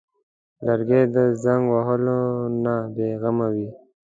لرګی 0.65 1.03
د 1.15 1.17
زنګ 1.43 1.63
وهلو 1.73 2.21
نه 2.63 2.75
بېغمه 2.95 3.47
وي. 3.53 3.69